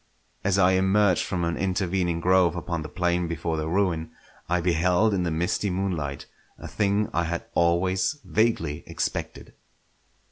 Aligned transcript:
As 0.43 0.57
I 0.57 0.71
emerged 0.71 1.23
from 1.23 1.43
an 1.43 1.55
intervening 1.57 2.19
grove 2.21 2.55
upon 2.55 2.81
the 2.81 2.89
plain 2.89 3.27
before 3.27 3.55
the 3.55 3.67
ruin, 3.67 4.09
I 4.49 4.59
beheld 4.59 5.13
in 5.13 5.21
the 5.21 5.29
misty 5.29 5.69
moonlight 5.69 6.25
a 6.57 6.67
thing 6.67 7.07
I 7.13 7.25
had 7.25 7.45
always 7.53 8.17
vaguely 8.25 8.83
expected. 8.87 9.53